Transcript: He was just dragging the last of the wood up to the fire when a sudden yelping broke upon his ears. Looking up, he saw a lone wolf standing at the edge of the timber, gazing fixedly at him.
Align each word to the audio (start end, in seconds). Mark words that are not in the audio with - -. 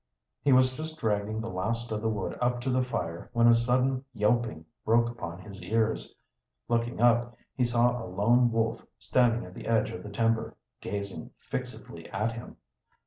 He 0.41 0.51
was 0.51 0.75
just 0.75 0.99
dragging 0.99 1.41
the 1.41 1.49
last 1.51 1.91
of 1.91 2.01
the 2.01 2.09
wood 2.09 2.35
up 2.41 2.59
to 2.61 2.71
the 2.71 2.81
fire 2.81 3.29
when 3.33 3.45
a 3.47 3.53
sudden 3.53 4.03
yelping 4.15 4.65
broke 4.83 5.11
upon 5.11 5.37
his 5.41 5.61
ears. 5.61 6.15
Looking 6.67 6.99
up, 6.99 7.37
he 7.53 7.63
saw 7.65 8.03
a 8.03 8.07
lone 8.09 8.51
wolf 8.51 8.83
standing 8.97 9.45
at 9.45 9.53
the 9.53 9.67
edge 9.67 9.91
of 9.91 10.01
the 10.01 10.09
timber, 10.09 10.57
gazing 10.81 11.29
fixedly 11.37 12.09
at 12.09 12.31
him. 12.31 12.57